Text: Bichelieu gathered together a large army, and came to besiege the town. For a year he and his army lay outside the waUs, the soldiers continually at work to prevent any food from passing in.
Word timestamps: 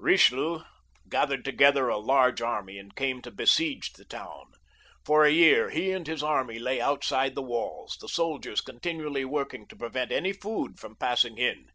Bichelieu 0.00 0.62
gathered 1.10 1.44
together 1.44 1.90
a 1.90 1.98
large 1.98 2.40
army, 2.40 2.78
and 2.78 2.96
came 2.96 3.20
to 3.20 3.30
besiege 3.30 3.92
the 3.92 4.06
town. 4.06 4.52
For 5.04 5.24
a 5.26 5.30
year 5.30 5.68
he 5.68 5.92
and 5.92 6.06
his 6.06 6.22
army 6.22 6.58
lay 6.58 6.80
outside 6.80 7.34
the 7.34 7.42
waUs, 7.42 7.98
the 7.98 8.08
soldiers 8.08 8.62
continually 8.62 9.20
at 9.24 9.28
work 9.28 9.50
to 9.50 9.76
prevent 9.76 10.10
any 10.10 10.32
food 10.32 10.80
from 10.80 10.96
passing 10.96 11.36
in. 11.36 11.66